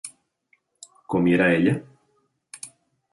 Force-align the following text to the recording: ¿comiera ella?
¿comiera 1.05 1.53
ella? 1.55 1.75